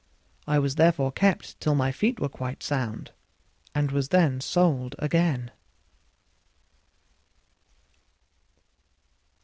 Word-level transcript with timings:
I 0.47 0.57
was 0.57 0.77
therefore 0.77 1.11
kept 1.11 1.59
till 1.61 1.75
my 1.75 1.91
feet 1.91 2.19
were 2.19 2.27
quite 2.27 2.63
sound, 2.63 3.11
and 3.75 3.91
was 3.91 4.09
then 4.09 4.41
sold 4.41 4.95
again. 4.97 5.51